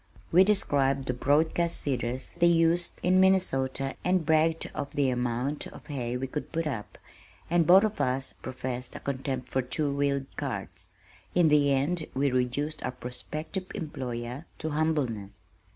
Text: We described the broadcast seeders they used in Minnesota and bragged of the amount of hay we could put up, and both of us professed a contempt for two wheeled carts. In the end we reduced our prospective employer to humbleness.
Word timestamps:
We 0.31 0.43
described 0.43 1.05
the 1.05 1.13
broadcast 1.13 1.79
seeders 1.79 2.33
they 2.39 2.47
used 2.47 2.99
in 3.03 3.19
Minnesota 3.19 3.95
and 4.03 4.25
bragged 4.25 4.71
of 4.73 4.89
the 4.95 5.11
amount 5.11 5.67
of 5.67 5.85
hay 5.85 6.17
we 6.17 6.25
could 6.25 6.51
put 6.51 6.65
up, 6.65 6.97
and 7.51 7.67
both 7.67 7.83
of 7.83 8.01
us 8.01 8.33
professed 8.33 8.95
a 8.95 8.99
contempt 8.99 9.49
for 9.51 9.61
two 9.61 9.95
wheeled 9.95 10.25
carts. 10.37 10.87
In 11.35 11.49
the 11.49 11.71
end 11.71 12.05
we 12.15 12.31
reduced 12.31 12.81
our 12.83 12.89
prospective 12.93 13.67
employer 13.75 14.45
to 14.57 14.71
humbleness. 14.71 15.37